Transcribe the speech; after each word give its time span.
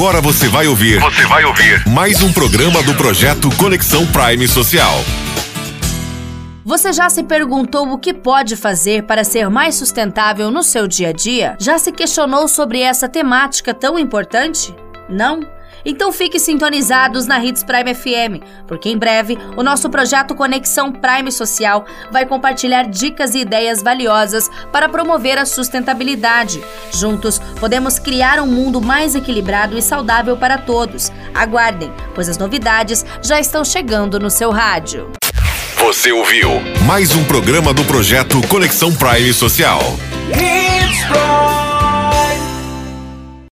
Agora 0.00 0.22
você 0.22 0.48
vai 0.48 0.66
ouvir. 0.66 0.98
Você 0.98 1.26
vai 1.26 1.44
ouvir 1.44 1.86
mais 1.86 2.22
um 2.22 2.32
programa 2.32 2.82
do 2.82 2.94
projeto 2.94 3.54
Conexão 3.58 4.06
Prime 4.06 4.48
Social. 4.48 4.94
Você 6.64 6.90
já 6.90 7.10
se 7.10 7.22
perguntou 7.22 7.86
o 7.86 7.98
que 7.98 8.14
pode 8.14 8.56
fazer 8.56 9.02
para 9.02 9.24
ser 9.24 9.50
mais 9.50 9.74
sustentável 9.74 10.50
no 10.50 10.62
seu 10.62 10.88
dia 10.88 11.10
a 11.10 11.12
dia? 11.12 11.54
Já 11.60 11.78
se 11.78 11.92
questionou 11.92 12.48
sobre 12.48 12.80
essa 12.80 13.10
temática 13.10 13.74
tão 13.74 13.98
importante? 13.98 14.74
Não? 15.06 15.40
Então 15.84 16.12
fique 16.12 16.38
sintonizados 16.38 17.26
na 17.26 17.42
Hits 17.42 17.64
Prime 17.64 17.94
FM, 17.94 18.44
porque 18.66 18.88
em 18.88 18.98
breve 18.98 19.38
o 19.56 19.62
nosso 19.62 19.88
projeto 19.88 20.34
Conexão 20.34 20.92
Prime 20.92 21.30
Social 21.32 21.84
vai 22.10 22.26
compartilhar 22.26 22.84
dicas 22.84 23.34
e 23.34 23.40
ideias 23.40 23.82
valiosas 23.82 24.50
para 24.72 24.88
promover 24.88 25.38
a 25.38 25.46
sustentabilidade. 25.46 26.62
Juntos, 26.92 27.40
podemos 27.58 27.98
criar 27.98 28.40
um 28.40 28.46
mundo 28.46 28.80
mais 28.80 29.14
equilibrado 29.14 29.76
e 29.76 29.82
saudável 29.82 30.36
para 30.36 30.58
todos. 30.58 31.10
Aguardem, 31.34 31.92
pois 32.14 32.28
as 32.28 32.38
novidades 32.38 33.04
já 33.22 33.40
estão 33.40 33.64
chegando 33.64 34.18
no 34.18 34.30
seu 34.30 34.50
rádio. 34.50 35.10
Você 35.76 36.12
ouviu 36.12 36.50
mais 36.84 37.16
um 37.16 37.24
programa 37.24 37.72
do 37.72 37.84
projeto 37.84 38.40
Conexão 38.48 38.94
Prime 38.94 39.32
Social. 39.32 39.80